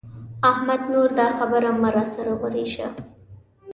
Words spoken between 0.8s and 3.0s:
نور دا خبره مه را سره ورېشه.